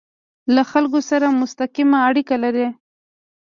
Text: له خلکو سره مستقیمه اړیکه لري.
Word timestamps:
له 0.55 0.61
خلکو 0.71 0.99
سره 1.09 1.27
مستقیمه 1.41 1.99
اړیکه 2.07 2.35
لري. 2.43 2.67